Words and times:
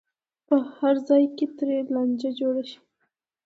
په 0.47 0.55
هر 0.75 0.95
ځای 1.09 1.23
کې 1.35 1.45
ترې 1.57 1.77
لانجه 1.93 2.29
جوړه 2.39 2.63
شي. 2.69 2.79